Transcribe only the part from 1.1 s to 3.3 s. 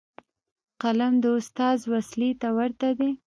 د استاد وسلې ته ورته دی.